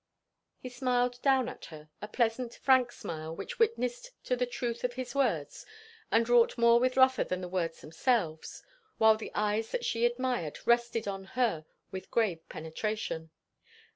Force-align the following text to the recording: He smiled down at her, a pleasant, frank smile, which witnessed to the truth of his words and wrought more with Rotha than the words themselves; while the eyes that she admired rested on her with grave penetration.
He 0.57 0.69
smiled 0.69 1.21
down 1.21 1.47
at 1.47 1.65
her, 1.65 1.91
a 2.01 2.07
pleasant, 2.07 2.55
frank 2.55 2.91
smile, 2.91 3.35
which 3.35 3.59
witnessed 3.59 4.09
to 4.23 4.35
the 4.35 4.47
truth 4.47 4.83
of 4.83 4.93
his 4.93 5.13
words 5.13 5.63
and 6.09 6.27
wrought 6.27 6.57
more 6.57 6.79
with 6.79 6.97
Rotha 6.97 7.23
than 7.23 7.41
the 7.41 7.47
words 7.47 7.81
themselves; 7.81 8.63
while 8.97 9.15
the 9.15 9.31
eyes 9.35 9.69
that 9.69 9.85
she 9.85 10.03
admired 10.07 10.57
rested 10.65 11.07
on 11.07 11.25
her 11.37 11.65
with 11.91 12.09
grave 12.09 12.49
penetration. 12.49 13.29